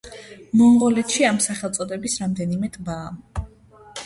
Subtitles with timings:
[0.61, 3.45] მონღოლეთში ამ სახელწოდების რამდენიმე ტბაა.